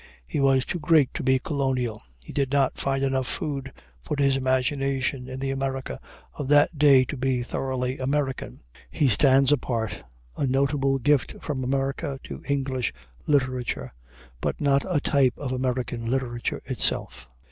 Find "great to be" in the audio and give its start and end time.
0.79-1.37